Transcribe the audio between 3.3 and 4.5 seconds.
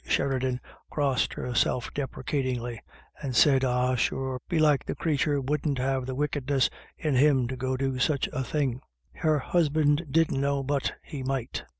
said: "Ah sure,